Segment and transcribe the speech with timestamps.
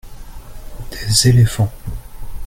[0.89, 1.71] Des éléphants.